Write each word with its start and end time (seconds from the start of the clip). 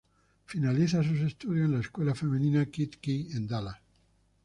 Finaliza 0.47 1.03
sus 1.03 1.19
estudios 1.19 1.65
en 1.67 1.73
la 1.73 1.79
escuela 1.81 2.15
femenina 2.15 2.65
"Kidd-Key" 2.65 3.33
en 3.35 3.45
Dallas. 3.47 3.77